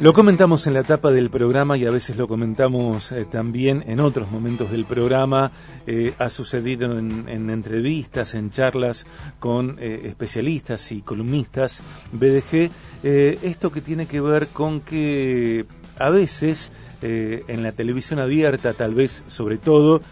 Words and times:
Lo 0.00 0.14
comentamos 0.14 0.66
en 0.66 0.72
la 0.72 0.80
etapa 0.80 1.10
del 1.10 1.28
programa 1.28 1.76
y 1.76 1.84
a 1.84 1.90
veces 1.90 2.16
lo 2.16 2.26
comentamos 2.26 3.12
eh, 3.12 3.26
también 3.30 3.84
en 3.86 4.00
otros 4.00 4.30
momentos 4.30 4.70
del 4.70 4.86
programa. 4.86 5.52
Eh, 5.86 6.14
ha 6.18 6.30
sucedido 6.30 6.98
en, 6.98 7.50
entrevistas, 7.50 8.32
en 8.32 8.50
charlas 8.50 9.06
con 9.40 9.76
eh, 9.78 10.00
especialistas 10.04 10.90
y 10.90 11.02
columnistas 11.02 11.82
BDG, 12.12 12.70
esto 13.02 13.70
que 13.70 13.82
tiene 13.82 14.06
que 14.06 14.22
ver 14.22 14.48
con 14.48 14.80
que 14.80 15.66
a 15.98 16.08
veces 16.08 16.72
en 17.02 17.62
la 17.62 17.72
televisión 17.72 18.20
abierta, 18.20 18.74
tal 18.74 18.94
vez 18.94 19.24
sobre 19.26 19.56
todo, 19.58 20.02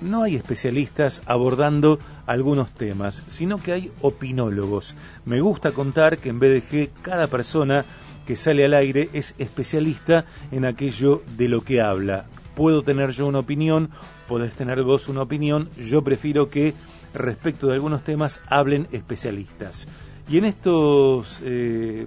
no 0.00 0.22
hay 0.22 0.36
especialistas 0.36 1.22
abordando 1.26 1.98
algunos 2.26 2.70
temas, 2.70 3.22
sino 3.28 3.58
que 3.58 3.72
hay 3.72 3.92
opinólogos. 4.00 4.94
Me 5.24 5.40
gusta 5.40 5.72
contar 5.72 6.18
que 6.18 6.28
en 6.28 6.40
BDG 6.40 6.90
cada 7.02 7.26
persona 7.26 7.84
que 8.26 8.36
sale 8.36 8.64
al 8.64 8.74
aire 8.74 9.10
es 9.12 9.34
especialista 9.38 10.24
en 10.50 10.64
aquello 10.64 11.22
de 11.36 11.48
lo 11.48 11.62
que 11.62 11.80
habla. 11.80 12.26
Puedo 12.54 12.82
tener 12.82 13.10
yo 13.10 13.26
una 13.26 13.40
opinión, 13.40 13.90
podés 14.28 14.54
tener 14.54 14.82
vos 14.82 15.08
una 15.08 15.22
opinión, 15.22 15.68
yo 15.76 16.02
prefiero 16.02 16.48
que 16.48 16.74
respecto 17.12 17.66
de 17.66 17.74
algunos 17.74 18.04
temas 18.04 18.40
hablen 18.48 18.88
especialistas. 18.92 19.88
Y 20.28 20.38
en 20.38 20.46
estos 20.46 21.40
eh, 21.44 22.06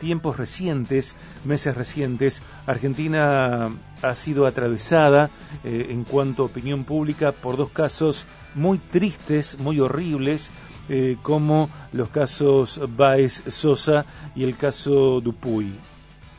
tiempos 0.00 0.36
recientes, 0.36 1.16
meses 1.44 1.74
recientes, 1.74 2.42
Argentina 2.66 3.70
ha 4.02 4.14
sido 4.14 4.46
atravesada 4.46 5.30
eh, 5.64 5.88
en 5.90 6.04
cuanto 6.04 6.42
a 6.42 6.46
opinión 6.46 6.84
pública 6.84 7.32
por 7.32 7.56
dos 7.56 7.70
casos 7.70 8.26
muy 8.54 8.78
tristes, 8.78 9.58
muy 9.58 9.80
horribles, 9.80 10.50
eh, 10.88 11.16
como 11.22 11.68
los 11.92 12.08
casos 12.08 12.80
Baez 12.96 13.42
Sosa 13.48 14.06
y 14.34 14.44
el 14.44 14.56
caso 14.56 15.20
Dupuy. 15.20 15.74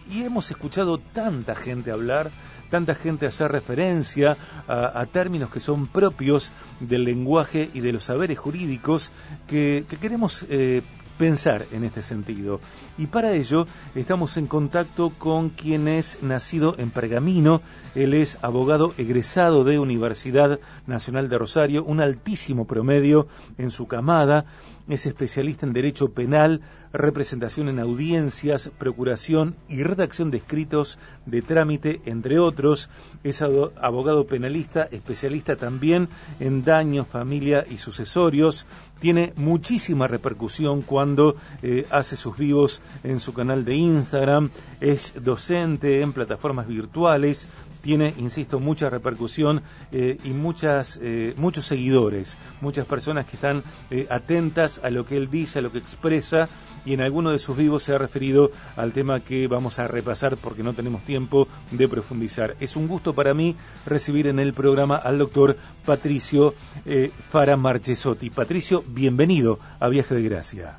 Y 0.10 0.24
hemos 0.24 0.50
escuchado 0.50 0.98
tanta 0.98 1.56
gente 1.56 1.92
hablar, 1.92 2.32
tanta 2.72 2.96
gente 2.96 3.28
hacer 3.28 3.52
referencia 3.52 4.38
a, 4.68 5.06
términos 5.06 5.52
que 5.52 5.60
son 5.60 5.86
propios 5.88 6.52
del 6.80 7.04
lenguaje 7.04 7.70
y 7.74 7.82
de 7.82 7.94
los 7.94 8.06
saberes 8.06 8.40
jurídicos 8.40 9.12
que, 9.48 9.86
queremos 10.02 10.46
eh, 10.50 10.82
pensar 11.20 11.66
en 11.72 11.84
este 11.84 12.02
sentido. 12.02 12.62
Y 12.98 13.08
para 13.08 13.34
ello 13.34 13.68
estamos 13.94 14.38
en 14.38 14.48
contacto 14.48 15.12
con 15.12 15.50
quien 15.50 15.90
es 15.90 16.18
nacido 16.24 16.76
en 16.80 16.90
Pergamino. 16.90 17.62
Él 17.94 18.14
es 18.14 18.40
abogado 18.42 18.94
egresado 18.98 19.66
de 19.66 19.78
Universidad 19.78 20.60
Nacional 20.88 21.28
de 21.28 21.38
Rosario, 21.38 21.84
un 21.84 22.00
altísimo 22.00 22.66
promedio 22.66 23.28
en 23.58 23.70
su 23.70 23.86
camada. 23.86 24.46
Es 24.88 25.06
especialista 25.06 25.66
en 25.66 25.74
Derecho 25.74 26.14
Penal, 26.14 26.62
representación 26.94 27.70
en 27.70 27.80
audiencias, 27.80 28.72
procuración 28.78 29.56
y 29.68 29.84
redacción 29.84 30.32
de 30.32 30.38
escritos 30.38 30.98
de 31.26 31.42
trámite, 31.42 32.02
entre 32.06 32.40
otros. 32.40 32.90
Es 33.24 33.42
abogado 33.42 34.26
penalista, 34.26 34.88
especialista 34.92 35.56
también 35.56 36.10
en 36.40 36.64
daño, 36.64 37.06
familia 37.06 37.66
y 37.70 37.78
sucesorios. 37.78 38.66
Tiene 39.00 39.34
muchísima 39.36 40.08
repercusión 40.08 40.82
cuando 40.82 41.36
eh, 41.62 41.86
hace 41.92 42.16
sus 42.16 42.38
vivos 42.38 42.82
en 43.04 43.20
su 43.20 43.34
canal 43.34 43.66
de 43.66 43.76
Instagram. 43.76 44.50
Es 44.82 45.14
docente 45.22 46.02
en 46.02 46.14
plataformas 46.14 46.68
virtuales. 46.68 47.48
Tiene, 47.82 48.14
insisto, 48.18 48.60
mucha 48.60 48.90
repercusión 48.90 49.62
eh, 49.92 50.18
y 50.24 50.30
muchas, 50.30 51.00
eh, 51.02 51.34
muchos 51.38 51.66
seguidores, 51.66 52.38
muchas 52.62 52.86
personas 52.86 53.26
que 53.26 53.36
están 53.36 53.64
atentas 54.10 54.80
a 54.84 54.90
lo 54.90 55.06
que 55.06 55.18
él 55.18 55.30
dice, 55.30 55.60
a 55.60 55.62
lo 55.62 55.72
que 55.72 55.80
expresa 55.80 56.50
y 56.86 56.94
en 56.94 57.02
alguno 57.02 57.32
de 57.32 57.40
sus 57.40 57.58
vivos 57.58 57.84
se 57.84 57.94
ha 57.94 57.98
referido 57.98 58.52
al 58.76 58.94
tema 58.94 59.20
que 59.20 59.48
vamos 59.48 59.80
a 59.80 59.88
repasar 59.88 60.38
porque 60.38 60.64
no 60.64 60.74
tenemos 60.74 61.04
tiempo 61.04 61.48
de 61.72 61.88
profundizar. 61.88 62.56
Es 62.60 62.76
un 62.76 62.88
gusto 62.88 63.14
para 63.14 63.34
mí 63.34 63.56
recibir 63.86 64.28
en 64.28 64.40
el 64.40 64.54
programa 64.54 64.98
al 64.98 65.18
doctor 65.18 65.56
Patricio 65.86 66.54
eh, 66.86 67.12
Fara 67.30 67.58
Marchesotti. 67.58 68.30
Patricio, 68.30 68.84
bienvenido 68.88 69.60
a 69.80 69.90
Viaje 69.90 70.16
de 70.16 70.24
Gracia. 70.24 70.78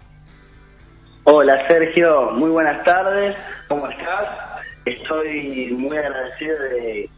Hola 1.24 1.68
Sergio, 1.68 2.32
muy 2.32 2.50
buenas 2.50 2.82
tardes, 2.84 3.36
¿cómo 3.68 3.86
estás? 3.88 4.49
Estoy 4.84 5.72
muy 5.72 5.96
agradecido 5.96 6.58
de 6.58 7.10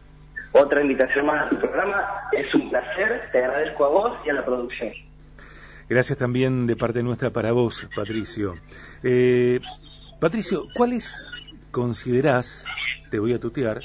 otra 0.51 0.81
invitación 0.81 1.25
más 1.25 1.47
a 1.47 1.49
tu 1.49 1.59
programa. 1.59 2.29
Es 2.31 2.53
un 2.53 2.69
placer, 2.69 3.29
te 3.31 3.39
agradezco 3.39 3.85
a 3.85 3.89
vos 3.89 4.17
y 4.25 4.29
a 4.29 4.33
la 4.33 4.45
producción. 4.45 4.91
Gracias 5.89 6.17
también 6.17 6.67
de 6.67 6.75
parte 6.75 7.03
nuestra 7.03 7.31
para 7.31 7.51
vos, 7.51 7.87
Patricio. 7.95 8.55
Eh, 9.03 9.59
Patricio, 10.19 10.63
¿cuáles 10.75 11.21
considerás, 11.71 12.65
te 13.09 13.19
voy 13.19 13.33
a 13.33 13.39
tutear, 13.39 13.81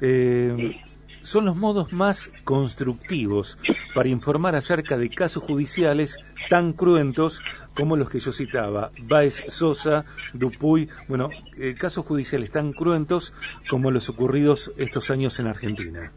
eh, 0.00 0.80
son 1.22 1.44
los 1.44 1.56
modos 1.56 1.92
más 1.92 2.30
constructivos 2.44 3.58
para 3.94 4.08
informar 4.08 4.54
acerca 4.54 4.96
de 4.96 5.10
casos 5.10 5.42
judiciales 5.42 6.18
tan 6.48 6.72
cruentos 6.72 7.42
como 7.74 7.96
los 7.96 8.10
que 8.10 8.18
yo 8.18 8.32
citaba, 8.32 8.90
Baez 9.02 9.44
Sosa, 9.48 10.04
Dupuy, 10.32 10.88
bueno, 11.08 11.30
eh, 11.58 11.74
casos 11.74 12.06
judiciales 12.06 12.50
tan 12.50 12.72
cruentos 12.72 13.34
como 13.68 13.90
los 13.90 14.08
ocurridos 14.08 14.72
estos 14.76 15.10
años 15.10 15.38
en 15.40 15.46
Argentina. 15.46 16.12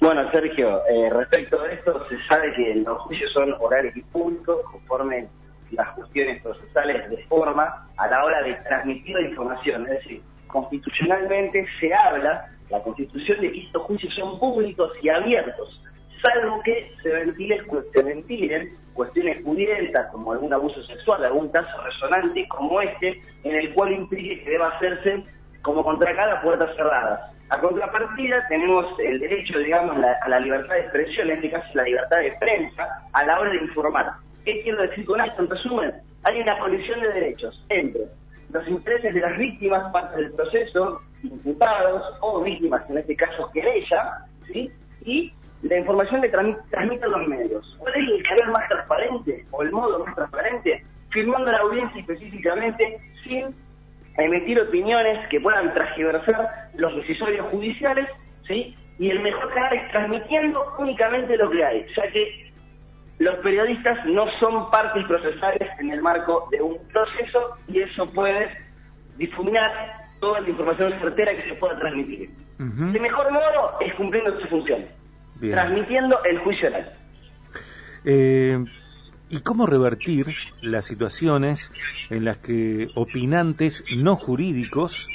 Bueno, 0.00 0.30
Sergio, 0.30 0.86
eh, 0.86 1.10
respecto 1.10 1.60
a 1.60 1.72
esto, 1.72 2.06
se 2.08 2.16
sabe 2.28 2.54
que 2.54 2.74
los 2.76 2.98
juicios 3.02 3.32
son 3.32 3.52
orales 3.58 3.96
y 3.96 4.02
públicos 4.02 4.58
conforme 4.70 5.28
las 5.72 5.88
cuestiones 5.96 6.40
procesales 6.42 7.10
de 7.10 7.24
forma 7.24 7.88
a 7.96 8.06
la 8.06 8.24
hora 8.24 8.42
de 8.42 8.54
transmitir 8.68 9.16
la 9.16 9.28
información. 9.28 9.82
Es 9.88 10.04
decir, 10.04 10.22
constitucionalmente 10.46 11.66
se 11.80 11.92
habla, 11.92 12.48
la 12.70 12.82
constitución 12.82 13.40
de 13.40 13.52
que 13.52 13.60
estos 13.62 13.82
juicios 13.82 14.14
son 14.14 14.38
públicos 14.38 14.92
y 15.02 15.08
abiertos, 15.08 15.82
salvo 16.20 16.60
que 16.62 16.92
se 17.02 17.08
ventilen, 17.08 17.64
se 17.92 18.02
ventilen 18.02 18.76
cuestiones 18.94 19.42
pudientas 19.42 20.10
como 20.10 20.32
algún 20.32 20.52
abuso 20.52 20.82
sexual, 20.84 21.24
algún 21.24 21.48
caso 21.50 21.68
resonante 21.82 22.46
como 22.48 22.80
este, 22.80 23.20
en 23.44 23.54
el 23.54 23.72
cual 23.74 23.92
implique 23.92 24.42
que 24.42 24.50
deba 24.50 24.68
hacerse 24.68 25.24
como 25.62 25.84
contra 25.84 26.14
cada 26.16 26.40
puerta 26.42 26.66
cerrada. 26.74 27.32
A 27.50 27.60
contrapartida 27.60 28.46
tenemos 28.48 28.86
el 28.98 29.20
derecho, 29.20 29.58
digamos, 29.58 29.96
a 30.22 30.28
la 30.28 30.40
libertad 30.40 30.74
de 30.74 30.80
expresión, 30.80 31.30
en 31.30 31.36
este 31.36 31.50
caso 31.50 31.66
la 31.74 31.84
libertad 31.84 32.18
de 32.18 32.32
prensa, 32.38 32.88
a 33.12 33.24
la 33.24 33.40
hora 33.40 33.50
de 33.50 33.58
informar. 33.58 34.12
¿Qué 34.44 34.62
quiero 34.62 34.82
decir 34.82 35.04
con 35.06 35.20
esto? 35.20 35.42
En 35.42 35.50
resumen, 35.50 35.94
hay 36.24 36.40
una 36.40 36.58
colisión 36.58 37.00
de 37.00 37.08
derechos 37.08 37.64
entre 37.68 38.02
los 38.52 38.66
intereses 38.68 39.14
de 39.14 39.20
las 39.20 39.36
víctimas, 39.38 39.92
parte 39.92 40.16
del 40.16 40.32
proceso, 40.32 41.00
imputados 41.22 42.02
o 42.20 42.42
víctimas, 42.42 42.88
en 42.90 42.98
este 42.98 43.16
caso 43.16 43.50
querella, 43.52 44.24
¿sí? 44.52 44.70
y 45.04 45.32
la 45.62 45.78
información 45.78 46.22
que 46.22 46.28
transmiten 46.28 47.10
los 47.10 47.26
medios. 47.26 47.76
¿Cuál 47.78 47.94
es 47.94 48.08
el 48.08 48.22
canal 48.22 48.52
más 48.52 48.68
transparente 48.68 49.44
o 49.50 49.62
el 49.62 49.72
modo 49.72 50.04
más 50.04 50.14
transparente? 50.14 50.84
Firmando 51.10 51.50
la 51.50 51.58
audiencia 51.58 52.00
específicamente 52.00 53.00
sin 53.24 53.54
emitir 54.18 54.60
opiniones 54.60 55.26
que 55.28 55.40
puedan 55.40 55.72
transversar 55.74 56.70
los 56.74 56.94
decisorios 56.96 57.46
judiciales, 57.50 58.08
¿sí? 58.46 58.76
Y 58.98 59.10
el 59.10 59.20
mejor 59.20 59.52
canal 59.54 59.72
es 59.74 59.90
transmitiendo 59.90 60.74
únicamente 60.78 61.36
lo 61.36 61.50
que 61.50 61.64
hay, 61.64 61.86
ya 61.96 62.10
que 62.10 62.52
los 63.18 63.36
periodistas 63.38 64.04
no 64.06 64.26
son 64.40 64.70
partes 64.70 65.04
procesales 65.06 65.68
en 65.80 65.90
el 65.90 66.02
marco 66.02 66.48
de 66.50 66.62
un 66.62 66.76
proceso 66.92 67.56
y 67.68 67.80
eso 67.80 68.10
puede 68.12 68.48
difuminar 69.16 70.08
toda 70.20 70.40
la 70.40 70.48
información 70.48 70.92
certera 71.00 71.34
que 71.34 71.48
se 71.48 71.54
pueda 71.56 71.78
transmitir. 71.78 72.30
El 72.58 73.00
mejor 73.00 73.30
modo 73.30 73.78
es 73.80 73.94
cumpliendo 73.94 74.38
su 74.40 74.48
función, 74.48 74.84
transmitiendo 75.40 76.18
el 76.24 76.38
juicio 76.38 76.68
oral. 76.68 76.92
Eh, 78.04 78.64
y 79.30 79.40
cómo 79.40 79.66
revertir 79.66 80.26
las 80.62 80.86
situaciones 80.86 81.72
en 82.10 82.24
las 82.24 82.38
que 82.38 82.88
opinantes 82.94 83.84
no 83.94 84.16
jurídicos 84.16 85.08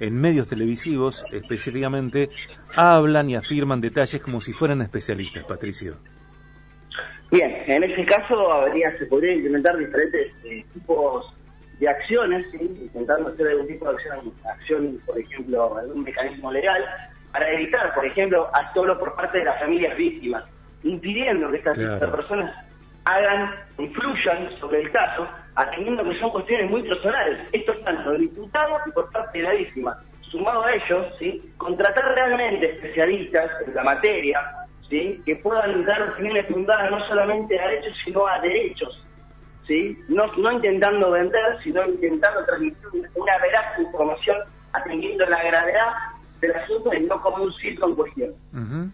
en 0.00 0.20
medios 0.20 0.48
televisivos 0.48 1.24
específicamente 1.32 2.28
hablan 2.76 3.30
y 3.30 3.36
afirman 3.36 3.80
detalles 3.80 4.20
como 4.20 4.40
si 4.40 4.52
fueran 4.52 4.82
especialistas, 4.82 5.44
Patricio. 5.44 5.96
Bien, 7.30 7.64
en 7.66 7.84
ese 7.84 8.04
caso 8.04 8.52
habría, 8.52 8.96
se 8.98 9.06
podría 9.06 9.32
implementar 9.32 9.76
diferentes 9.78 10.32
eh, 10.44 10.64
tipos 10.74 11.34
de 11.80 11.88
acciones, 11.88 12.46
intentando 12.60 13.30
hacer 13.30 13.48
algún 13.48 13.66
tipo 13.66 13.88
de 13.88 13.96
acción, 13.96 14.32
acción, 14.44 15.00
por 15.06 15.18
ejemplo, 15.18 15.76
algún 15.76 16.04
mecanismo 16.04 16.52
legal, 16.52 16.82
para 17.34 17.50
evitar, 17.50 17.92
por 17.96 18.06
ejemplo, 18.06 18.48
solo 18.72 18.96
por 18.96 19.12
parte 19.16 19.38
de 19.38 19.44
las 19.44 19.58
familias 19.58 19.96
víctimas, 19.96 20.44
impidiendo 20.84 21.50
que 21.50 21.56
estas 21.56 21.76
personas 21.76 22.54
hagan, 23.06 23.56
influyan 23.76 24.56
sobre 24.60 24.82
el 24.82 24.92
caso, 24.92 25.26
atendiendo 25.56 26.04
que 26.04 26.16
son 26.20 26.30
cuestiones 26.30 26.70
muy 26.70 26.84
personales. 26.84 27.40
Esto 27.50 27.72
es 27.72 27.84
tanto 27.84 28.12
del 28.12 28.22
imputado 28.22 28.78
y 28.86 28.92
por 28.92 29.10
parte 29.10 29.38
de 29.38 29.44
la 29.44 29.50
víctima. 29.50 29.98
Sumado 30.30 30.62
a 30.62 30.74
ello, 30.74 31.08
¿sí? 31.18 31.42
contratar 31.56 32.14
realmente 32.14 32.70
especialistas 32.70 33.50
en 33.66 33.74
la 33.74 33.82
materia, 33.82 34.40
¿sí? 34.88 35.20
que 35.26 35.34
puedan 35.34 35.84
dar 35.86 36.10
opiniones 36.10 36.46
fundadas 36.46 36.88
no 36.88 37.04
solamente 37.08 37.58
a 37.58 37.72
hechos, 37.72 37.96
sino 38.04 38.28
a 38.28 38.38
derechos. 38.38 39.04
¿sí? 39.66 39.98
No, 40.06 40.28
no 40.36 40.52
intentando 40.52 41.10
vender, 41.10 41.58
sino 41.64 41.84
intentando 41.84 42.44
transmitir 42.44 43.10
una 43.16 43.38
veraz 43.38 43.76
información 43.80 44.36
atendiendo 44.72 45.26
la 45.26 45.42
gravedad 45.42 46.13
del 46.46 46.56
asunto 46.56 46.92
y 46.94 47.00
no 47.04 47.20
como 47.20 47.44
un 47.44 47.52
circo 47.54 47.88
en 47.88 47.94
cuestión. 47.94 48.92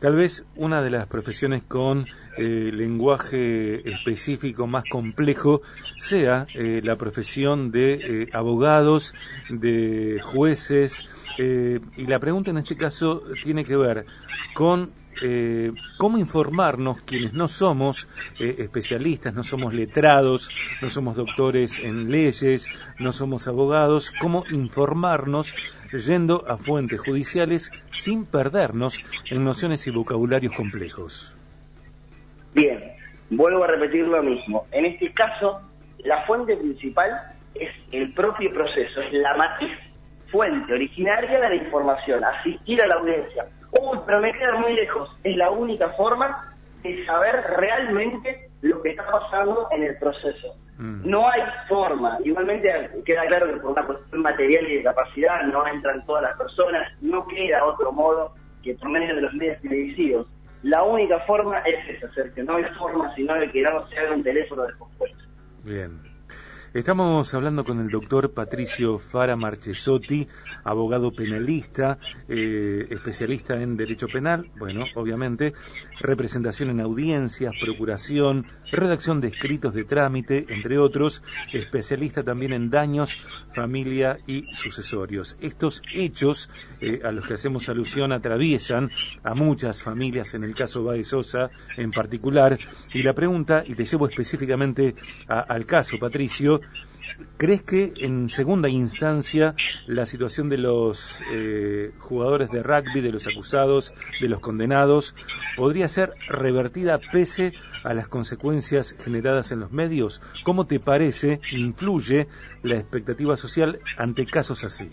Tal 0.00 0.14
vez 0.14 0.44
una 0.54 0.80
de 0.80 0.90
las 0.90 1.06
profesiones 1.06 1.62
con 1.64 2.06
eh, 2.36 2.70
lenguaje 2.72 3.90
específico 3.90 4.68
más 4.68 4.84
complejo 4.88 5.60
sea 5.96 6.46
eh, 6.54 6.80
la 6.84 6.94
profesión 6.94 7.72
de 7.72 7.94
eh, 7.94 8.28
abogados, 8.32 9.14
de 9.50 10.20
jueces, 10.22 11.04
y 11.38 12.06
la 12.06 12.18
pregunta 12.18 12.50
en 12.50 12.58
este 12.58 12.76
caso 12.76 13.22
tiene 13.44 13.64
que 13.64 13.76
ver 13.76 14.06
con 14.54 14.90
eh, 15.22 15.72
cómo 15.96 16.18
informarnos 16.18 17.02
quienes 17.02 17.32
no 17.32 17.48
somos 17.48 18.08
eh, 18.38 18.56
especialistas, 18.58 19.34
no 19.34 19.42
somos 19.42 19.74
letrados, 19.74 20.50
no 20.80 20.90
somos 20.90 21.16
doctores 21.16 21.78
en 21.78 22.10
leyes, 22.10 22.68
no 22.98 23.12
somos 23.12 23.48
abogados, 23.48 24.12
cómo 24.20 24.44
informarnos 24.50 25.54
yendo 25.92 26.44
a 26.48 26.56
fuentes 26.56 27.00
judiciales 27.00 27.72
sin 27.92 28.26
perdernos 28.26 28.98
en 29.30 29.44
nociones 29.44 29.86
y 29.86 29.90
vocabularios 29.90 30.52
complejos. 30.54 31.36
Bien, 32.54 32.92
vuelvo 33.30 33.64
a 33.64 33.66
repetir 33.68 34.06
lo 34.06 34.22
mismo. 34.22 34.66
En 34.72 34.86
este 34.86 35.12
caso, 35.12 35.60
la 36.04 36.24
fuente 36.26 36.56
principal 36.56 37.34
es 37.54 37.70
el 37.92 38.12
propio 38.12 38.52
proceso, 38.52 39.00
es 39.00 39.12
la 39.12 39.36
matriz 39.36 39.76
fuente 40.30 40.72
originaria 40.72 41.40
de 41.40 41.48
la 41.48 41.54
información, 41.54 42.22
asistir 42.24 42.82
a 42.82 42.86
la 42.86 42.96
audiencia 42.96 43.46
uy, 43.72 43.98
pero 44.06 44.20
me 44.20 44.32
queda 44.32 44.54
muy 44.56 44.74
lejos. 44.74 45.10
Es 45.24 45.36
la 45.36 45.50
única 45.50 45.90
forma 45.90 46.54
de 46.82 47.04
saber 47.06 47.34
realmente 47.56 48.50
lo 48.62 48.80
que 48.82 48.90
está 48.90 49.06
pasando 49.10 49.68
en 49.72 49.82
el 49.84 49.96
proceso. 49.98 50.56
Mm. 50.78 51.08
No 51.08 51.28
hay 51.28 51.42
forma. 51.68 52.18
Igualmente 52.24 52.70
queda 53.04 53.26
claro 53.26 53.46
que 53.46 53.60
por 53.60 53.72
una 53.72 53.86
cuestión 53.86 54.22
material 54.22 54.68
y 54.68 54.76
de 54.76 54.82
capacidad 54.84 55.42
no 55.42 55.66
entran 55.66 56.04
todas 56.06 56.22
las 56.22 56.36
personas, 56.36 56.92
no 57.00 57.26
queda 57.26 57.64
otro 57.64 57.92
modo 57.92 58.34
que 58.62 58.74
por 58.74 58.88
medio 58.88 59.14
de 59.14 59.22
los 59.22 59.34
medios 59.34 59.60
televisivos. 59.60 60.26
La 60.62 60.82
única 60.82 61.20
forma 61.20 61.60
es 61.60 61.96
esa, 61.96 62.12
Sergio. 62.14 62.44
No 62.44 62.56
hay 62.56 62.64
forma 62.78 63.14
sino 63.14 63.34
de 63.34 63.50
que 63.50 63.62
no 63.62 63.86
se 63.88 63.98
haga 63.98 64.14
un 64.14 64.22
teléfono 64.22 64.62
de. 64.62 64.72
Bien. 65.62 66.00
Estamos 66.74 67.32
hablando 67.32 67.64
con 67.64 67.80
el 67.80 67.88
doctor 67.88 68.34
Patricio 68.34 68.98
Fara 68.98 69.36
Marchesotti, 69.36 70.28
abogado 70.64 71.12
penalista, 71.12 71.98
eh, 72.28 72.86
especialista 72.90 73.62
en 73.62 73.78
derecho 73.78 74.06
penal, 74.06 74.50
bueno, 74.58 74.84
obviamente, 74.94 75.54
representación 75.98 76.68
en 76.68 76.80
audiencias, 76.80 77.54
procuración, 77.58 78.46
redacción 78.70 79.22
de 79.22 79.28
escritos 79.28 79.72
de 79.72 79.84
trámite, 79.84 80.44
entre 80.50 80.78
otros, 80.78 81.22
especialista 81.54 82.22
también 82.22 82.52
en 82.52 82.68
daños, 82.68 83.16
familia 83.54 84.18
y 84.26 84.54
sucesorios. 84.54 85.38
Estos 85.40 85.82
hechos 85.94 86.50
eh, 86.82 87.00
a 87.02 87.12
los 87.12 87.26
que 87.26 87.32
hacemos 87.32 87.70
alusión 87.70 88.12
atraviesan 88.12 88.90
a 89.22 89.34
muchas 89.34 89.82
familias, 89.82 90.34
en 90.34 90.44
el 90.44 90.54
caso 90.54 90.84
Baez 90.84 91.08
Sosa 91.08 91.50
en 91.78 91.92
particular, 91.92 92.58
y 92.92 93.02
la 93.02 93.14
pregunta, 93.14 93.64
y 93.66 93.74
te 93.74 93.86
llevo 93.86 94.06
específicamente 94.06 94.94
al 95.28 95.64
caso, 95.64 95.98
Patricio, 95.98 96.57
¿Crees 97.36 97.62
que 97.62 97.92
en 97.96 98.28
segunda 98.28 98.68
instancia 98.68 99.54
la 99.86 100.06
situación 100.06 100.48
de 100.48 100.58
los 100.58 101.20
eh, 101.32 101.92
jugadores 101.98 102.50
de 102.50 102.62
rugby, 102.62 103.00
de 103.00 103.12
los 103.12 103.26
acusados, 103.26 103.94
de 104.20 104.28
los 104.28 104.40
condenados, 104.40 105.16
podría 105.56 105.88
ser 105.88 106.14
revertida 106.28 106.98
pese 107.12 107.54
a 107.84 107.94
las 107.94 108.08
consecuencias 108.08 108.96
generadas 109.04 109.50
en 109.52 109.60
los 109.60 109.72
medios? 109.72 110.20
¿Cómo 110.44 110.66
te 110.66 110.80
parece 110.80 111.40
influye 111.52 112.28
la 112.62 112.76
expectativa 112.76 113.36
social 113.36 113.80
ante 113.96 114.26
casos 114.26 114.64
así? 114.64 114.90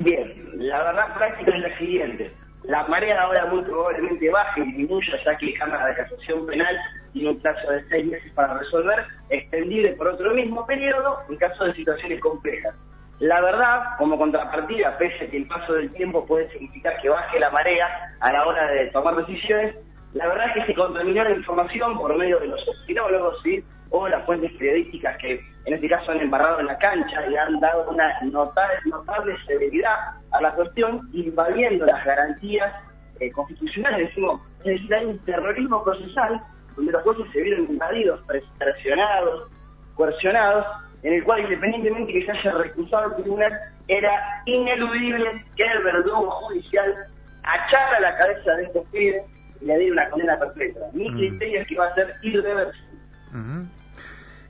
Bien, 0.00 0.50
la 0.54 0.82
verdad 0.82 1.14
práctica 1.16 1.56
es 1.56 1.62
la 1.62 1.78
siguiente. 1.78 2.32
La 2.64 2.86
marea 2.86 3.22
ahora 3.22 3.46
muy 3.46 3.62
probablemente 3.62 4.30
baje 4.30 4.60
y 4.60 4.64
disminuya, 4.64 5.12
ya 5.24 5.36
que 5.38 5.54
Cámara 5.54 5.86
de 5.86 5.94
Casación 5.94 6.46
Penal 6.46 6.76
tiene 7.12 7.30
un 7.30 7.40
plazo 7.40 7.70
de 7.70 7.84
seis 7.88 8.06
meses 8.06 8.32
para 8.32 8.58
resolver, 8.58 9.04
extendible 9.30 9.92
por 9.94 10.08
otro 10.08 10.34
mismo 10.34 10.66
periodo 10.66 11.18
en 11.28 11.36
caso 11.36 11.64
de 11.64 11.74
situaciones 11.74 12.20
complejas. 12.20 12.74
La 13.20 13.40
verdad, 13.40 13.96
como 13.98 14.16
contrapartida, 14.16 14.96
pese 14.96 15.24
a 15.24 15.30
que 15.30 15.38
el 15.38 15.48
paso 15.48 15.72
del 15.72 15.90
tiempo 15.92 16.24
puede 16.24 16.48
significar 16.50 17.00
que 17.02 17.08
baje 17.08 17.40
la 17.40 17.50
marea 17.50 17.88
a 18.20 18.32
la 18.32 18.46
hora 18.46 18.70
de 18.70 18.86
tomar 18.88 19.16
decisiones, 19.16 19.74
la 20.14 20.26
verdad 20.28 20.46
es 20.48 20.54
que 20.54 20.72
se 20.72 20.74
contaminó 20.74 21.24
la 21.24 21.32
información 21.32 21.98
por 21.98 22.16
medio 22.16 22.38
de 22.38 22.46
los 22.46 22.60
opinólogos 22.68 23.42
¿sí? 23.42 23.62
o 23.90 24.08
las 24.08 24.24
fuentes 24.24 24.52
periodísticas 24.52 25.18
que 25.18 25.40
en 25.66 25.74
este 25.74 25.88
caso 25.88 26.12
han 26.12 26.20
embarrado 26.20 26.60
en 26.60 26.66
la 26.66 26.78
cancha 26.78 27.26
y 27.28 27.36
han 27.36 27.60
dado 27.60 27.90
una 27.90 28.20
notable, 28.22 28.78
notable 28.86 29.36
severidad 29.46 29.96
a 30.30 30.40
la 30.40 30.52
cuestión, 30.54 31.08
invadiendo 31.12 31.84
las 31.84 32.04
garantías 32.04 32.72
eh, 33.20 33.30
constitucionales. 33.32 34.08
Decimos, 34.08 34.40
es 34.60 34.88
decir, 34.88 35.06
un 35.06 35.18
terrorismo 35.24 35.84
procesal 35.84 36.40
donde 36.78 36.92
los 36.92 37.02
jueces 37.02 37.26
se 37.32 37.42
vieron 37.42 37.66
invadidos, 37.66 38.20
presionados, 38.58 39.50
coercionados, 39.94 40.64
en 41.02 41.14
el 41.14 41.24
cual 41.24 41.40
independientemente 41.40 42.12
que 42.12 42.24
se 42.24 42.30
haya 42.30 42.52
recusado 42.52 43.06
el 43.10 43.22
tribunal, 43.22 43.52
era 43.88 44.42
ineludible 44.46 45.44
que 45.56 45.64
el 45.64 45.82
verdugo 45.82 46.30
judicial 46.30 46.94
achara 47.42 48.00
la 48.00 48.16
cabeza 48.16 48.52
de 48.52 48.62
estos 48.64 48.86
pibes 48.92 49.22
y 49.60 49.64
le 49.64 49.78
diera 49.78 49.92
una 49.92 50.10
condena 50.10 50.38
perfecta. 50.38 50.80
Mi 50.92 51.10
mm. 51.10 51.16
criterio 51.16 51.60
es 51.60 51.66
que 51.66 51.76
va 51.76 51.86
a 51.86 51.94
ser 51.94 52.14
irreversible. 52.22 52.88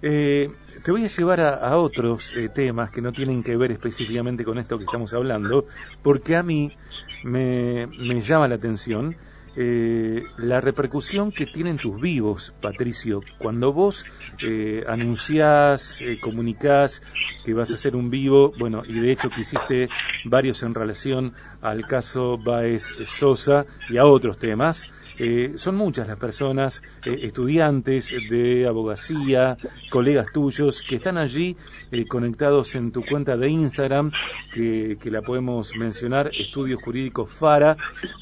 Eh, 0.03 0.51
te 0.85 0.93
voy 0.93 1.05
a 1.05 1.09
llevar 1.09 1.41
a, 1.41 1.77
otros 1.77 2.33
eh, 2.37 2.49
temas 2.51 2.91
que 2.91 3.01
no 3.01 3.13
tienen 3.13 3.43
que 3.43 3.57
ver 3.57 3.73
específicamente 3.73 4.45
con 4.45 4.59
esto 4.59 4.79
que 4.79 4.85
estamos 4.85 5.13
hablando, 5.15 5.67
porque 6.03 6.37
a 6.37 6.43
mí 6.43 6.77
me, 7.25 7.87
llama 8.21 8.49
la 8.49 8.57
atención 8.57 9.17
eh, 9.61 10.23
la 10.37 10.61
repercusión 10.61 11.33
que 11.33 11.47
tienen 11.47 11.79
tus 11.79 12.01
vivos, 12.01 12.55
Patricio. 12.63 13.23
Cuando 13.39 13.73
vos 13.73 14.07
eh, 14.41 14.85
anunciás, 14.87 16.01
comunicás 16.21 17.03
que 17.45 17.55
vas 17.55 17.73
a 17.73 17.75
hacer 17.75 17.97
un 17.97 18.09
vivo, 18.09 18.53
bueno, 18.57 18.85
y 18.87 19.01
de 19.01 19.11
hecho 19.11 19.31
que 19.31 19.41
hiciste 19.41 19.89
varios 20.25 20.63
en 20.63 20.75
relación 20.75 21.35
al 21.61 21.87
caso 21.87 22.39
Baez 22.39 22.95
Sosa 23.05 23.67
y 23.91 23.97
a 23.97 24.05
otros 24.05 24.39
temas, 24.39 24.87
eh, 25.21 25.55
son 25.57 25.75
muchas 25.75 26.07
las 26.07 26.17
personas, 26.17 26.81
eh, 27.05 27.19
estudiantes 27.23 28.15
de 28.31 28.69
abogacía, 28.69 29.57
colegas 29.91 30.29
tuyos, 30.33 30.83
que 30.89 30.97
están 30.97 31.19
allí 31.19 31.57
eh, 31.91 32.07
conectados 32.07 32.77
en 32.77 32.93
tu 32.93 33.05
cuenta 33.05 33.37
de 33.37 33.49
Instagram, 33.49 34.13
que, 34.53 34.97
la 35.09 35.23
podemos 35.23 35.75
mencionar, 35.75 36.31
Estudios 36.39 36.81
Jurídicos 36.83 37.33
FARA. 37.33 37.77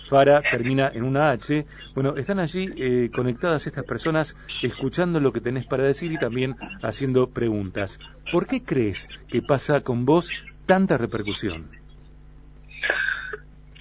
FARA 0.09 0.40
termina 0.40 0.90
en 0.95 1.02
una 1.02 1.25
Bueno, 1.95 2.16
están 2.16 2.38
allí 2.38 3.11
conectadas 3.11 3.66
estas 3.66 3.85
personas, 3.85 4.37
escuchando 4.62 5.21
lo 5.21 5.33
que 5.33 5.40
tenés 5.40 5.66
para 5.66 5.85
decir 5.85 6.12
y 6.12 6.18
también 6.18 6.56
haciendo 6.83 7.30
preguntas. 7.30 7.99
¿Por 8.33 8.47
qué 8.47 8.62
crees 8.62 9.09
que 9.28 9.42
pasa 9.42 9.80
con 9.80 10.04
vos 10.04 10.30
tanta 10.66 10.99
repercusión? 10.99 11.71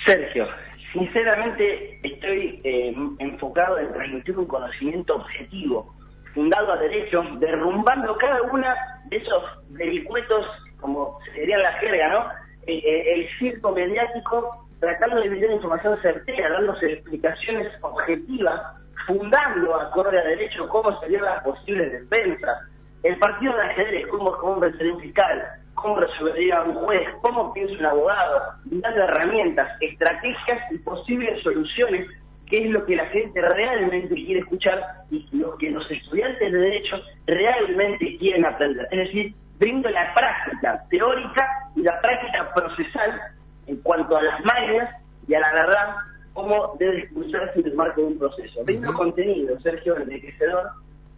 Sergio, 0.05 0.47
Sinceramente 0.95 1.99
estoy 2.03 2.61
eh, 2.63 2.95
enfocado 3.19 3.77
en 3.79 3.91
transmitir 3.91 4.39
un 4.39 4.45
conocimiento 4.45 5.15
objetivo, 5.15 5.93
fundado 6.33 6.71
a 6.71 6.77
derecho, 6.77 7.21
derrumbando 7.37 8.15
cada 8.15 8.41
una 8.43 8.73
de 9.09 9.17
esos 9.17 9.43
vericuetos, 9.71 10.45
como 10.79 11.19
sería 11.33 11.57
la 11.57 11.73
jerga, 11.79 12.09
¿no? 12.09 12.19
Eh, 12.65 12.77
eh, 12.77 13.13
el 13.13 13.27
circo 13.37 13.73
mediático, 13.73 14.64
tratando 14.85 15.19
de 15.19 15.29
vender 15.29 15.51
información 15.51 15.99
certera, 15.99 16.49
dándose 16.51 16.93
explicaciones 16.93 17.73
objetivas, 17.81 18.61
fundando 19.07 19.75
acorde 19.81 20.19
a 20.19 20.23
derecho 20.23 20.69
cómo 20.69 20.99
serían 20.99 21.25
las 21.25 21.43
posibles 21.43 21.91
defensas. 21.91 22.59
El 23.01 23.17
partido 23.17 23.53
de 23.55 23.63
ajedrez, 23.63 24.07
cómo, 24.07 24.59
vencer 24.59 24.91
un 24.91 24.99
fiscal, 24.99 25.43
cómo 25.73 25.95
resolvería 25.95 26.61
un 26.61 26.75
juez, 26.75 27.01
cómo 27.21 27.51
piensa 27.53 27.73
un 27.79 27.85
abogado, 27.85 28.41
dando 28.65 29.03
herramientas, 29.03 29.69
estrategias 29.81 30.71
y 30.71 30.77
posibles 30.79 31.41
soluciones, 31.41 32.07
que 32.47 32.65
es 32.65 32.69
lo 32.69 32.85
que 32.85 32.95
la 32.95 33.07
gente 33.07 33.41
realmente 33.41 34.13
quiere 34.13 34.41
escuchar 34.41 34.81
y 35.09 35.27
lo 35.31 35.57
que 35.57 35.71
los 35.71 35.89
estudiantes 35.89 36.51
de 36.51 36.59
Derecho 36.59 36.97
realmente 37.25 38.17
quieren 38.19 38.45
aprender. 38.45 38.87
Es 38.91 38.99
decir, 39.07 39.33
brindo 39.57 39.89
la 39.89 40.13
práctica 40.13 40.83
teórica 40.91 41.47
y 41.75 41.81
la 41.81 41.99
práctica 42.01 42.53
procesal 42.53 43.19
en 43.67 43.77
cuanto 43.77 44.17
a 44.17 44.23
las 44.23 44.43
máquinas 44.43 44.89
y 45.27 45.33
a 45.33 45.39
la 45.39 45.53
verdad, 45.53 45.95
cómo 46.33 46.75
debe 46.79 46.99
expulsarse 46.99 47.59
en 47.59 47.67
el 47.67 47.75
marco 47.75 48.01
de 48.01 48.07
un 48.07 48.19
proceso. 48.19 48.63
Brindo 48.63 48.93
contenido, 48.93 49.59
Sergio, 49.61 49.97
enriquecedor, 49.97 50.71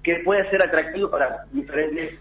que 0.03 0.21
puede 0.23 0.49
ser 0.49 0.63
atractivo 0.63 1.09
para 1.09 1.45
diferentes 1.51 2.19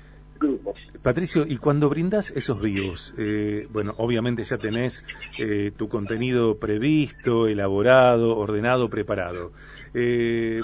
Patricio, 1.02 1.45
y 1.47 1.56
cuando 1.56 1.88
brindas 1.88 2.30
esos 2.30 2.61
vivos, 2.61 3.14
eh, 3.16 3.66
bueno, 3.71 3.95
obviamente 3.97 4.45
ya 4.45 4.59
tenés 4.59 5.04
eh, 5.38 5.73
tu 5.76 5.88
contenido 5.88 6.59
previsto, 6.59 7.47
elaborado, 7.47 8.37
ordenado, 8.37 8.90
preparado. 8.90 9.52
Eh, 9.95 10.61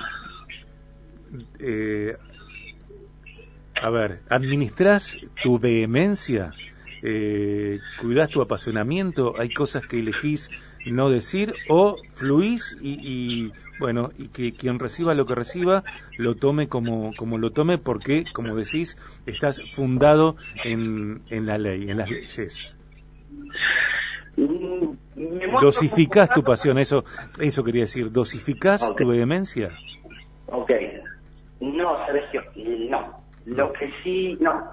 a 3.81 3.90
ver, 3.90 4.21
¿administras 4.28 5.16
tu 5.42 5.59
vehemencia? 5.59 6.52
Eh, 7.02 7.80
¿Cuidas 8.00 8.30
tu 8.30 8.40
apasionamiento? 8.40 9.35
¿Hay 9.38 9.50
cosas 9.50 9.85
que 9.85 9.99
elegís 9.99 10.50
no 10.85 11.11
decir 11.11 11.54
o 11.68 11.99
fluís 12.09 12.76
y, 12.80 13.52
bueno, 13.78 14.11
y 14.16 14.28
que 14.28 14.52
quien 14.52 14.78
reciba 14.78 15.14
lo 15.14 15.26
que 15.26 15.35
reciba 15.35 15.85
lo 16.16 16.37
tome 16.37 16.68
como, 16.68 17.14
como 17.14 17.38
lo 17.38 17.50
tome 17.50 17.78
porque, 17.78 18.25
como 18.32 18.54
decís, 18.54 18.99
estás 19.26 19.61
fundado 19.73 20.37
en, 20.64 21.23
en 21.30 21.47
la 21.47 21.59
ley, 21.59 21.90
en 21.90 21.99
las 21.99 22.09
leyes. 22.09 22.76
Mm, 24.37 25.61
¿Dosificás 25.61 26.30
tu 26.30 26.42
pasión? 26.42 26.78
Eso, 26.78 27.04
eso 27.38 27.64
quería 27.64 27.82
decir, 27.82 28.11
¿dosificás 28.12 28.94
tu 28.97 29.09
vehemencia? 29.09 29.73
Ok. 30.47 30.71
No, 31.61 32.06
Sergio, 32.06 32.42
no. 32.88 33.23
Lo 33.44 33.73
que 33.73 33.90
sí, 34.02 34.37
no. 34.40 34.72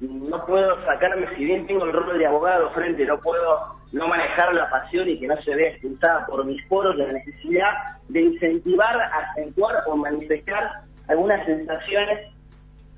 No 0.00 0.44
puedo 0.46 0.84
sacarme, 0.84 1.26
si 1.36 1.44
bien 1.44 1.66
tengo 1.66 1.84
el 1.84 1.92
rol 1.92 2.18
de 2.18 2.26
abogado 2.26 2.70
frente, 2.70 3.04
no 3.06 3.18
puedo 3.20 3.78
no 3.92 4.08
manejar 4.08 4.52
la 4.54 4.68
pasión 4.70 5.08
y 5.08 5.18
que 5.18 5.26
no 5.26 5.40
se 5.42 5.54
vea 5.54 5.70
expulsada 5.70 6.26
por 6.26 6.44
mis 6.44 6.62
poros 6.66 6.96
la 6.96 7.12
necesidad 7.12 7.70
de 8.08 8.22
incentivar, 8.22 9.00
acentuar 9.00 9.82
o 9.86 9.96
manifestar 9.96 10.82
algunas 11.08 11.44
sensaciones 11.46 12.32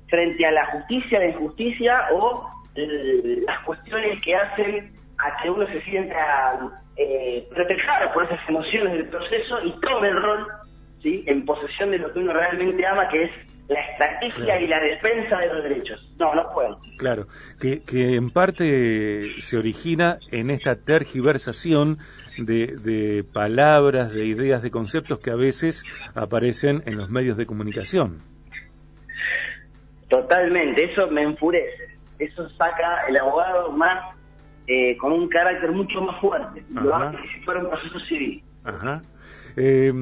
frente 0.09 0.45
a 0.45 0.51
la 0.51 0.65
justicia, 0.67 1.19
la 1.19 1.27
injusticia 1.27 1.93
o 2.13 2.49
eh, 2.75 3.41
las 3.47 3.59
cuestiones 3.61 4.21
que 4.21 4.35
hacen 4.35 4.93
a 5.17 5.41
que 5.41 5.49
uno 5.49 5.65
se 5.67 5.81
sienta 5.83 6.57
eh, 6.97 7.47
protegido 7.49 8.13
por 8.13 8.25
esas 8.25 8.39
emociones 8.49 8.93
del 8.93 9.07
proceso 9.07 9.61
y 9.63 9.71
tome 9.79 10.09
el 10.09 10.21
rol 10.21 10.47
¿sí? 11.01 11.23
en 11.27 11.45
posesión 11.45 11.91
de 11.91 11.99
lo 11.99 12.11
que 12.11 12.19
uno 12.19 12.33
realmente 12.33 12.85
ama, 12.85 13.07
que 13.09 13.23
es 13.23 13.31
la 13.71 13.79
estrategia 13.79 14.59
y 14.59 14.67
la 14.67 14.79
defensa 14.81 15.37
de 15.37 15.47
los 15.47 15.63
derechos. 15.63 16.13
No, 16.19 16.35
no 16.35 16.51
puedo. 16.53 16.79
Claro, 16.97 17.27
que, 17.59 17.81
que 17.83 18.15
en 18.15 18.29
parte 18.29 19.39
se 19.39 19.57
origina 19.57 20.19
en 20.31 20.49
esta 20.49 20.75
tergiversación 20.75 21.99
de, 22.37 22.67
de 22.67 23.23
palabras, 23.23 24.11
de 24.11 24.25
ideas, 24.25 24.61
de 24.61 24.71
conceptos 24.71 25.19
que 25.19 25.31
a 25.31 25.35
veces 25.35 25.85
aparecen 26.15 26.83
en 26.85 26.97
los 26.97 27.09
medios 27.09 27.37
de 27.37 27.45
comunicación. 27.45 28.21
Totalmente, 30.09 30.91
eso 30.91 31.07
me 31.07 31.23
enfurece. 31.23 31.95
Eso 32.19 32.49
saca 32.49 33.07
el 33.07 33.17
abogado 33.17 33.71
más 33.71 34.15
eh, 34.67 34.97
con 34.97 35.13
un 35.13 35.29
carácter 35.29 35.71
mucho 35.71 36.01
más 36.01 36.19
fuerte. 36.19 36.61
Lo 36.73 36.93
hace 36.93 37.17
si 37.33 37.39
fuera 37.45 37.61
un 37.61 37.69
proceso 37.69 37.99
civil. 38.01 38.43
Ajá. 38.65 39.01
Eh, 39.55 39.93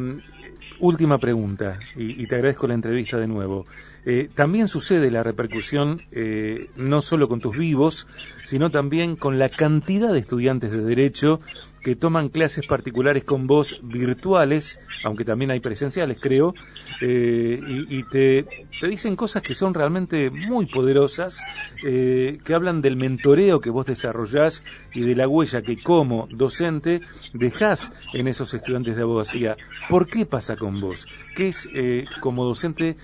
Última 0.81 1.17
pregunta, 1.17 1.79
y, 1.97 2.25
te 2.27 2.35
agradezco 2.35 2.65
la 2.67 2.73
entrevista 2.73 3.17
de 3.17 3.27
nuevo. 3.27 3.65
Eh, 4.05 4.29
también 4.33 4.69
sucede 4.69 5.11
la 5.11 5.23
repercusión 5.23 6.01
eh, 6.13 6.69
no 6.77 7.01
solo 7.01 7.27
con 7.27 7.41
tus 7.41 7.57
vivos, 7.57 8.07
sino 8.45 8.71
también 8.71 9.17
con 9.17 9.39
la 9.39 9.49
cantidad 9.49 10.13
de 10.13 10.19
estudiantes 10.19 10.71
de 10.71 10.81
derecho 10.81 11.41
que 11.83 11.95
toman 11.95 12.29
clases 12.29 12.65
particulares 12.65 13.23
con 13.23 13.47
vos 13.47 13.79
virtuales, 13.81 14.79
aunque 15.03 15.25
también 15.25 15.51
hay 15.51 15.59
presenciales, 15.59 16.17
creo, 16.19 16.53
eh, 17.01 17.59
y, 17.89 18.03
te, 18.03 18.45
te, 18.81 18.87
dicen 18.87 19.15
cosas 19.15 19.41
que 19.41 19.55
son 19.55 19.73
realmente 19.73 20.29
muy 20.29 20.65
poderosas, 20.65 21.43
eh, 21.85 22.39
que 22.43 22.53
hablan 22.53 22.81
del 22.81 22.97
mentoreo 22.97 23.61
que 23.61 23.69
vos 23.69 23.85
desarrollás 23.85 24.63
y 24.93 25.01
de 25.01 25.15
la 25.15 25.27
huella 25.27 25.61
que 25.61 25.81
como 25.81 26.27
docente 26.31 27.01
dejás 27.33 27.91
en 28.13 28.27
esos 28.27 28.53
estudiantes 28.53 28.95
de 28.95 29.01
abogacía. 29.01 29.55
¿Por 29.87 30.09
qué 30.09 30.25
pasa 30.25 30.57
con 30.57 30.81
vos? 30.81 31.07
¿Qué 31.35 31.47
es 31.47 31.69
eh, 31.73 32.05
como 32.19 32.43
docente? 32.43 32.97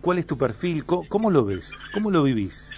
¿Cuál 0.00 0.18
es 0.18 0.26
tu 0.26 0.38
perfil? 0.38 0.84
¿Cómo, 0.84 1.30
lo 1.30 1.44
ves? 1.44 1.72
¿Cómo 1.92 2.10
lo 2.10 2.22
vivís? 2.22 2.70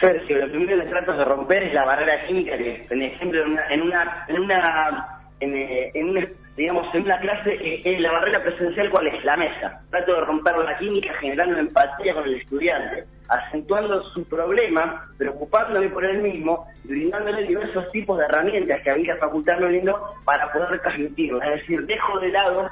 Sergio, 0.00 0.38
lo 0.38 0.50
primero 0.50 0.82
que 0.82 0.90
trato 0.90 1.12
de 1.12 1.24
romper 1.24 1.62
es 1.64 1.74
la 1.74 1.84
barrera 1.84 2.26
química 2.26 2.56
que, 2.56 2.84
por 2.88 3.02
ejemplo, 3.02 3.42
en 3.42 3.50
una, 3.50 3.66
en 3.68 3.82
una, 3.82 4.26
en 4.28 4.40
una, 4.40 5.20
en, 5.40 6.08
una 6.08 6.28
digamos, 6.56 6.92
en 6.94 7.02
una 7.02 7.18
clase, 7.20 7.56
eh, 7.60 8.00
la 8.00 8.12
barrera 8.12 8.42
presencial, 8.42 8.90
¿cuál 8.90 9.06
es? 9.06 9.24
La 9.24 9.36
mesa. 9.36 9.80
Trato 9.90 10.14
de 10.14 10.20
romper 10.22 10.56
la 10.58 10.76
química 10.78 11.12
generando 11.20 11.58
empatía 11.58 12.14
con 12.14 12.24
el 12.24 12.34
estudiante, 12.34 13.04
acentuando 13.28 14.02
su 14.10 14.24
problema, 14.28 15.04
preocupándome 15.16 15.88
por 15.88 16.04
él 16.04 16.18
mismo, 16.18 16.66
brindándole 16.84 17.46
diversos 17.46 17.90
tipos 17.92 18.18
de 18.18 18.24
herramientas 18.24 18.80
que 18.82 18.90
había 18.90 19.16
facultad 19.16 19.60
lindo 19.60 20.14
para 20.24 20.52
poder 20.52 20.80
transmitirlo. 20.80 21.42
Es 21.42 21.60
decir, 21.60 21.86
dejo 21.86 22.18
de 22.20 22.28
lado 22.30 22.68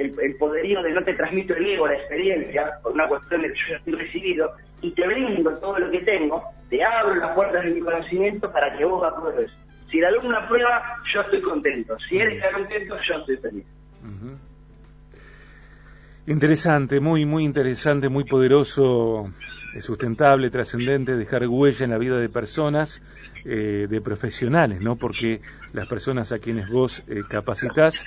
el, 0.00 0.36
poderío 0.36 0.82
de 0.82 0.92
no 0.92 1.04
te 1.04 1.14
transmito 1.14 1.54
el 1.54 1.66
ego, 1.66 1.86
la 1.86 1.94
experiencia, 1.94 2.78
por 2.82 2.92
una 2.92 3.06
cuestión 3.08 3.42
de 3.42 3.48
que 3.48 3.54
yo 3.54 3.66
ya 3.70 3.76
estoy 3.76 3.92
recibido, 3.94 4.52
y 4.82 4.90
te 4.92 5.06
brindo 5.06 5.50
todo 5.58 5.78
lo 5.78 5.90
que 5.90 6.00
tengo, 6.00 6.42
te 6.70 6.82
abro 6.82 7.14
las 7.16 7.34
puertas 7.34 7.64
de 7.64 7.70
mi 7.70 7.80
conocimiento 7.80 8.50
para 8.50 8.76
que 8.76 8.84
vos 8.84 9.04
apruebes. 9.04 9.50
Si 9.90 9.98
el 9.98 10.04
alumno 10.04 10.38
aprueba, 10.38 10.96
yo 11.12 11.20
estoy 11.20 11.42
contento. 11.42 11.98
Si 12.08 12.18
él 12.18 12.32
está 12.32 12.50
contento, 12.52 12.96
yo 13.06 13.14
estoy 13.16 13.36
feliz. 13.38 13.66
Interesante, 16.30 17.00
muy, 17.00 17.26
muy 17.26 17.42
interesante, 17.42 18.08
muy 18.08 18.22
poderoso, 18.22 19.32
sustentable, 19.80 20.48
trascendente, 20.48 21.16
dejar 21.16 21.48
huella 21.48 21.84
en 21.84 21.90
la 21.90 21.98
vida 21.98 22.18
de 22.18 22.28
personas, 22.28 23.02
eh, 23.44 23.88
de 23.90 24.00
profesionales, 24.00 24.80
¿no? 24.80 24.94
Porque 24.94 25.40
las 25.72 25.88
personas 25.88 26.30
a 26.30 26.38
quienes 26.38 26.68
vos 26.68 27.02
eh, 27.08 27.22
capacitas 27.28 28.04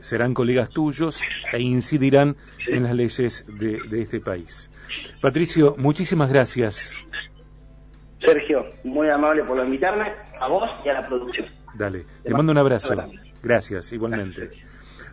serán 0.00 0.34
colegas 0.34 0.68
tuyos 0.68 1.22
e 1.50 1.62
incidirán 1.62 2.36
en 2.68 2.82
las 2.82 2.94
leyes 2.94 3.46
de, 3.48 3.78
de 3.88 4.02
este 4.02 4.20
país. 4.20 4.70
Patricio, 5.22 5.74
muchísimas 5.78 6.28
gracias. 6.28 6.94
Sergio, 8.20 8.66
muy 8.84 9.08
amable 9.08 9.44
por 9.44 9.58
invitarme, 9.64 10.12
a 10.38 10.46
vos 10.46 10.68
y 10.84 10.90
a 10.90 10.92
la 10.92 11.08
producción. 11.08 11.46
Dale, 11.72 12.04
te, 12.22 12.34
mando 12.34 12.52
un 12.52 12.58
abrazo. 12.58 12.94
Gracias, 13.42 13.94
igualmente. 13.94 14.50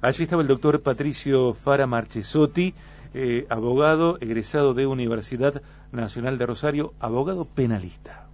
Allí 0.02 0.24
estaba 0.24 0.42
el 0.42 0.48
doctor 0.48 0.82
Patricio 0.82 1.54
Fara 1.54 1.86
Marchesotti, 1.86 2.74
eh, 3.14 3.46
abogado 3.50 4.18
egresado 4.22 4.74
de 4.74 4.88
Universidad 4.88 5.62
Nacional 5.92 6.38
de 6.38 6.46
Rosario, 6.46 6.94
abogado 7.00 7.44
penalista. 7.44 8.29